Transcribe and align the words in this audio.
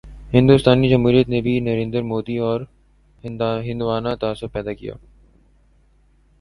ہندوستانی 0.33 0.89
جمہوریت 0.89 1.27
نے 1.29 1.41
بھی 1.41 1.53
نریندر 1.59 2.01
مودی 2.11 2.37
اورہندوانہ 2.37 4.15
تعصب 4.21 4.51
پیدا 4.51 4.73
کیا۔ 4.73 4.93